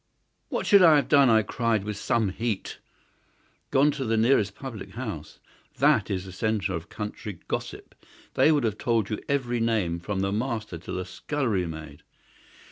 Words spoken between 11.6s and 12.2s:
maid.